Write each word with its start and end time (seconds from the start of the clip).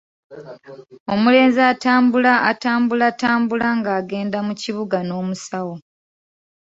Omulenzi 1.13 1.61
atambula 1.71 2.33
atambulatambula 2.49 3.67
ng'agenda 3.77 4.37
mu 4.47 4.53
kibuga 4.61 4.97
n'omusawo. 5.03 5.75